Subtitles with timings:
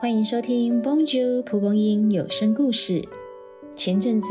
[0.00, 3.06] 欢迎收听 Bonjour 蒲公英有声故事。
[3.76, 4.28] 前阵子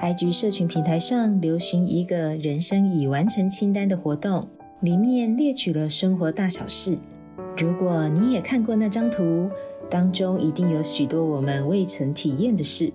[0.00, 4.48] ，IG 社群平台上流行一个人生已完成清单的活动，
[4.80, 6.96] 里面列举了生活大小事。
[7.58, 9.50] 如果你也看过那张图，
[9.90, 12.90] 当中一定有许多我们未曾体验的事。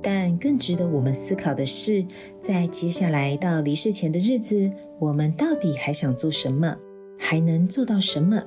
[0.00, 2.06] 但更值得我们思考的是，
[2.38, 4.70] 在接下来到离世前的日子，
[5.00, 6.76] 我们到底还想做什么？
[7.18, 8.40] 还能做到什么？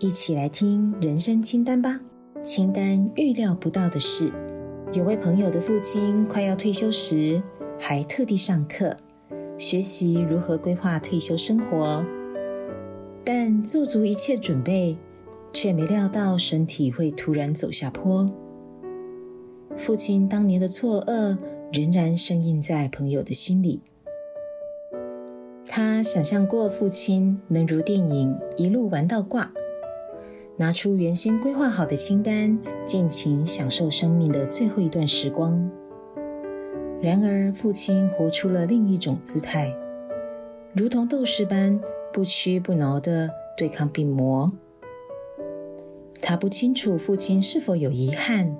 [0.00, 2.00] 一起来听人生清单吧。
[2.44, 4.30] 清单预料不到的事：
[4.92, 7.42] 有位朋友的父亲快要退休时，
[7.78, 8.94] 还特地上课
[9.56, 12.04] 学习如何规划退休生活。
[13.24, 14.98] 但做足一切准备，
[15.54, 18.30] 却没料到身体会突然走下坡。
[19.74, 21.38] 父亲当年的错愕
[21.72, 23.80] 仍然深印在朋友的心里。
[25.66, 29.50] 他想象过父亲能如电影一路玩到挂，
[30.56, 35.68] 拿出原先规划好的清单，尽情享受生命的最后一段时光。
[37.02, 39.76] 然而，父亲活出了另一种姿态，
[40.72, 41.80] 如同斗士般
[42.12, 44.50] 不屈不挠地对抗病魔。
[46.22, 48.56] 他不清楚父亲是否有遗憾，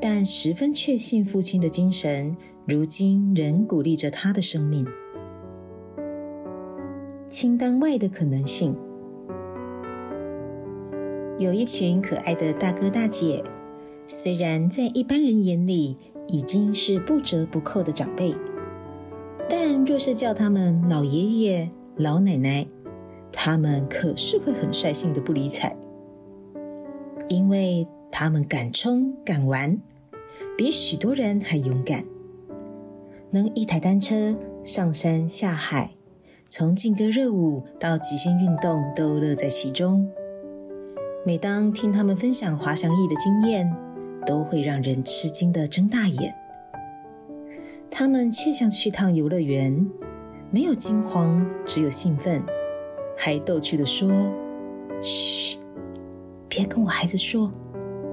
[0.00, 4.86] 但十分确信父亲的精神如今仍鼓励着他的生命。
[7.26, 8.76] 清单外的可能性，
[11.38, 13.42] 有一群可爱的大哥大姐，
[14.06, 15.96] 虽然在一般人眼里
[16.28, 18.34] 已经是不折不扣的长辈，
[19.48, 22.66] 但若是叫他们老爷爷、老奶奶，
[23.32, 25.74] 他们可是会很率性的不理睬，
[27.28, 29.76] 因为他们敢冲敢玩，
[30.56, 32.04] 比许多人还勇敢，
[33.30, 35.90] 能一台单车上山下海。
[36.48, 40.06] 从劲歌热舞到极限运动，都乐在其中。
[41.24, 43.72] 每当听他们分享滑翔翼的经验，
[44.26, 46.34] 都会让人吃惊的睁大眼。
[47.88, 49.88] 他们却像去趟游乐园，
[50.50, 52.42] 没有惊慌，只有兴奋，
[53.16, 54.10] 还逗趣的说
[55.00, 55.58] ：“嘘，
[56.48, 57.52] 别跟我孩子说，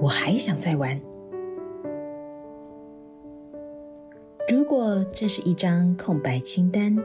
[0.00, 1.00] 我还想再玩。”
[4.48, 6.96] 如果这是一张空白清单。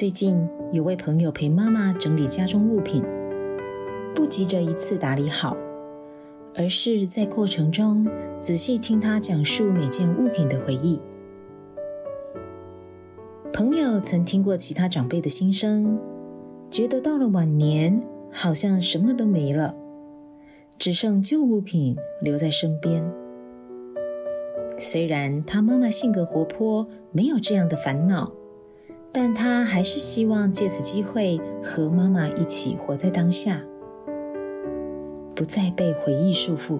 [0.00, 3.04] 最近有位朋友陪妈妈整理家中物品，
[4.14, 5.54] 不急着一次打理好，
[6.54, 8.08] 而是在过程中
[8.40, 10.98] 仔细听她讲述每件物品的回忆。
[13.52, 16.00] 朋友曾听过其他长辈的心声，
[16.70, 18.02] 觉得到了晚年
[18.32, 19.76] 好像什么都没了，
[20.78, 23.04] 只剩旧物品留在身边。
[24.78, 28.32] 虽然他妈妈性格活泼，没有这样的烦恼。
[29.12, 33.60] 但他还是希望借此机会和妈妈一起活在当下，
[35.34, 36.78] 不再被回忆束缚，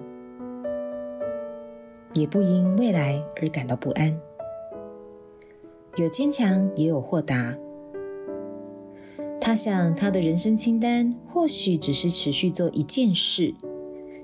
[2.15, 4.17] 也不因未来而感到不安。
[5.97, 7.57] 有坚强，也有豁达。
[9.41, 13.53] 他想，他的人生清单或许只是持续做一件事，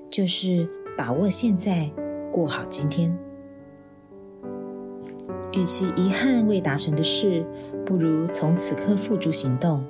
[0.09, 0.65] 就是
[0.97, 1.91] 把握现在，
[2.31, 3.26] 过好今天。
[5.53, 7.45] 与其遗憾未达成的事，
[7.85, 9.83] 不如从此刻付诸行动。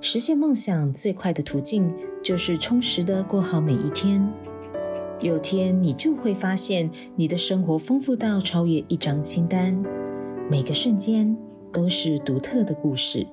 [0.00, 1.92] 实现梦想最快的途径，
[2.22, 4.26] 就是充实的过好每一天。
[5.20, 9.80] 有天你就会发现，你的生活丰富到超越一张清单，
[10.50, 11.36] 每个瞬间
[11.70, 13.24] 都是独特的故事。